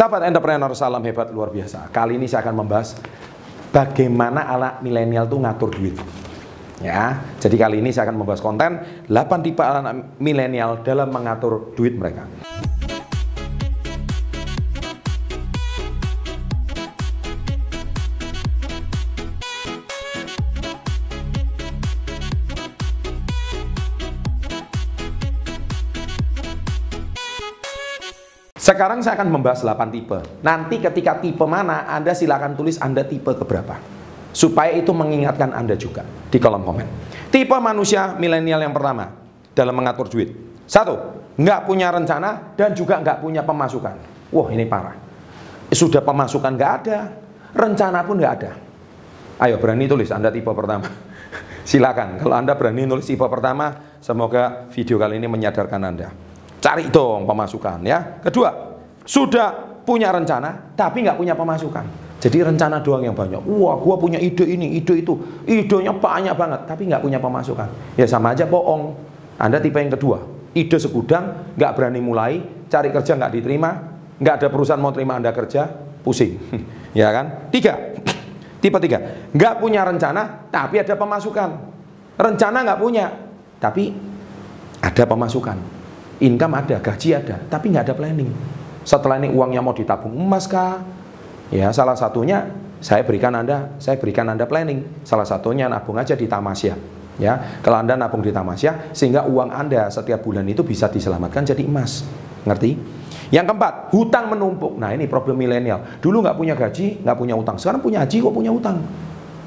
[0.00, 1.92] Sahabat entrepreneur, salam hebat luar biasa.
[1.92, 2.96] Kali ini saya akan membahas
[3.68, 5.92] bagaimana anak milenial tuh ngatur duit.
[6.80, 8.80] Ya, jadi kali ini saya akan membahas konten
[9.12, 12.24] 8 tipe anak milenial dalam mengatur duit mereka.
[28.70, 30.14] Sekarang saya akan membahas 8 tipe.
[30.46, 33.74] Nanti ketika tipe mana, Anda silakan tulis Anda tipe keberapa.
[34.30, 36.86] Supaya itu mengingatkan Anda juga di kolom komen.
[37.34, 39.10] Tipe manusia milenial yang pertama
[39.58, 40.30] dalam mengatur duit.
[40.70, 40.94] Satu,
[41.34, 43.96] nggak punya rencana dan juga nggak punya pemasukan.
[44.30, 44.94] Wah ini parah.
[45.74, 47.10] Sudah pemasukan nggak ada,
[47.50, 48.54] rencana pun nggak ada.
[49.42, 50.86] Ayo berani tulis Anda tipe pertama.
[51.66, 52.22] Silakan.
[52.22, 56.29] Kalau Anda berani nulis tipe pertama, semoga video kali ini menyadarkan Anda.
[56.70, 58.22] Cari dong pemasukan ya.
[58.22, 61.82] Kedua, sudah punya rencana tapi nggak punya pemasukan.
[62.22, 63.42] Jadi rencana doang yang banyak.
[63.42, 65.18] Wah, gua punya ide ini, ide itu.
[65.50, 67.98] Idenya banyak banget tapi nggak punya pemasukan.
[67.98, 68.94] Ya sama aja bohong.
[69.34, 70.22] Anda tipe yang kedua.
[70.54, 72.38] Ide segudang, nggak berani mulai,
[72.70, 73.70] cari kerja nggak diterima,
[74.22, 75.66] nggak ada perusahaan mau terima Anda kerja,
[76.06, 76.38] pusing.
[77.02, 77.50] ya kan?
[77.50, 77.74] Tiga.
[78.62, 81.50] Tipe tiga, nggak punya rencana tapi ada pemasukan.
[82.14, 83.10] Rencana nggak punya,
[83.58, 83.90] tapi
[84.78, 85.79] ada pemasukan
[86.20, 88.30] income ada, gaji ada, tapi nggak ada planning.
[88.84, 90.80] Setelah ini uangnya mau ditabung emas kah?
[91.50, 92.48] Ya, salah satunya
[92.80, 95.04] saya berikan Anda, saya berikan Anda planning.
[95.04, 96.74] Salah satunya nabung aja di Tamasya.
[97.20, 101.60] Ya, kalau Anda nabung di Tamasya sehingga uang Anda setiap bulan itu bisa diselamatkan jadi
[101.66, 102.06] emas.
[102.48, 103.00] Ngerti?
[103.30, 104.74] Yang keempat, hutang menumpuk.
[104.80, 106.00] Nah, ini problem milenial.
[106.00, 107.56] Dulu nggak punya gaji, nggak punya utang.
[107.60, 108.80] Sekarang punya gaji kok punya utang.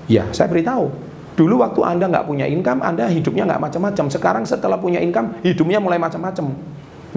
[0.07, 4.05] Ya, saya beritahu Dulu waktu Anda nggak punya income, Anda hidupnya nggak macam-macam.
[4.13, 6.53] Sekarang setelah punya income, hidupnya mulai macam-macam.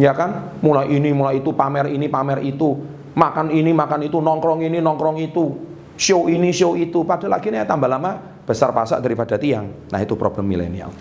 [0.00, 0.56] Ya kan?
[0.64, 2.80] Mulai ini, mulai itu, pamer ini, pamer itu.
[3.16, 5.56] Makan ini, makan itu, nongkrong ini, nongkrong itu.
[5.96, 7.04] Show ini, show itu.
[7.04, 9.68] Padahal akhirnya tambah lama besar pasak daripada tiang.
[9.92, 10.92] Nah itu problem milenial.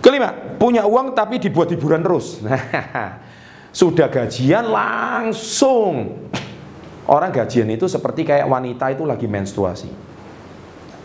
[0.00, 2.40] Kelima, punya uang tapi dibuat hiburan terus.
[3.80, 6.24] Sudah gajian langsung.
[7.08, 10.08] Orang gajian itu seperti kayak wanita itu lagi menstruasi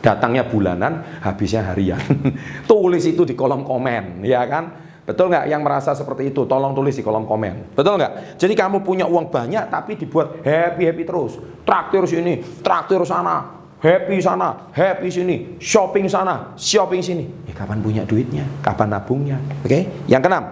[0.04, 2.04] datangnya bulanan, habisnya harian.
[2.70, 4.84] tulis itu di kolom komen, ya kan?
[5.04, 6.44] Betul nggak yang merasa seperti itu?
[6.44, 7.76] Tolong tulis di kolom komen.
[7.76, 8.40] Betul nggak?
[8.40, 11.40] Jadi kamu punya uang banyak tapi dibuat happy-happy terus.
[11.64, 17.48] Traktir sini, traktir sana, happy sana, happy sini, shopping sana, shopping sini.
[17.48, 18.48] Ya kapan punya duitnya?
[18.64, 19.40] Kapan nabungnya?
[19.64, 19.68] Oke?
[19.68, 19.82] Okay?
[20.08, 20.44] Yang keenam,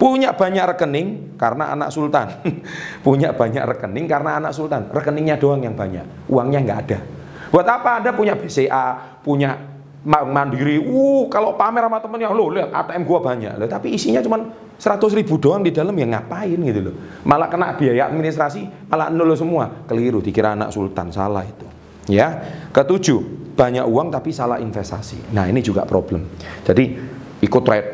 [0.00, 2.32] punya banyak rekening karena anak sultan.
[3.04, 4.88] punya banyak rekening karena anak sultan.
[4.88, 7.17] Rekeningnya doang yang banyak, uangnya nggak ada.
[7.48, 13.02] Buat apa Anda punya BCA, punya mandiri, uh kalau pamer sama temennya, lo lihat ATM
[13.04, 14.40] gua banyak, loh, tapi isinya cuma
[14.78, 16.94] 100 ribu doang di dalam ya ngapain gitu loh.
[17.26, 19.84] Malah kena biaya administrasi, malah nol semua.
[19.90, 21.66] Keliru, dikira anak sultan, salah itu.
[22.08, 22.40] Ya,
[22.72, 25.34] ketujuh, banyak uang tapi salah investasi.
[25.34, 26.24] Nah ini juga problem.
[26.62, 26.94] Jadi
[27.42, 27.90] ikut trade,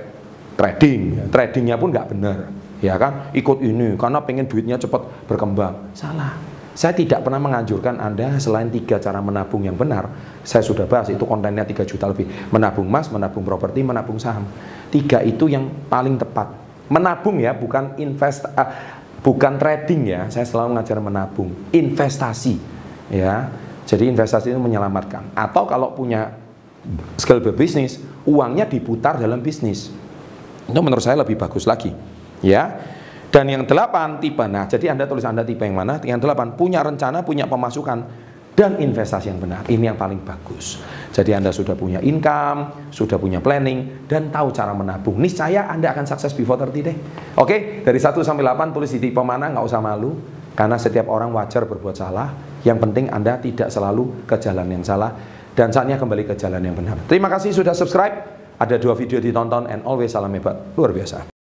[0.54, 2.52] trading, tradingnya pun nggak benar,
[2.84, 3.32] ya kan?
[3.34, 8.98] Ikut ini karena pengen duitnya cepat berkembang, salah saya tidak pernah menganjurkan Anda selain tiga
[8.98, 10.10] cara menabung yang benar.
[10.42, 12.26] Saya sudah bahas itu kontennya 3 juta lebih.
[12.50, 14.42] Menabung emas, menabung properti, menabung saham.
[14.90, 16.50] Tiga itu yang paling tepat.
[16.90, 18.68] Menabung ya, bukan invest, uh,
[19.22, 20.26] bukan trading ya.
[20.34, 22.58] Saya selalu mengajar menabung, investasi
[23.14, 23.54] ya.
[23.86, 25.30] Jadi investasi itu menyelamatkan.
[25.38, 26.34] Atau kalau punya
[27.14, 29.94] skill berbisnis, uangnya diputar dalam bisnis.
[30.66, 31.94] Itu menurut saya lebih bagus lagi.
[32.42, 32.82] Ya.
[33.34, 35.98] Dan yang delapan tipe, nah jadi Anda tulis Anda tipe yang mana?
[35.98, 38.06] Yang delapan punya rencana, punya pemasukan
[38.54, 39.66] dan investasi yang benar.
[39.66, 40.78] Ini yang paling bagus.
[41.10, 45.18] Jadi Anda sudah punya income, sudah punya planning dan tahu cara menabung.
[45.18, 46.96] Niscaya Anda akan sukses before 30 deh.
[47.34, 50.14] Oke, dari 1 sampai 8 tulis di tipe mana nggak usah malu
[50.54, 52.30] karena setiap orang wajar berbuat salah.
[52.62, 55.10] Yang penting Anda tidak selalu ke jalan yang salah
[55.58, 57.02] dan saatnya kembali ke jalan yang benar.
[57.10, 58.46] Terima kasih sudah subscribe.
[58.62, 61.33] Ada dua video ditonton and always salam hebat luar biasa.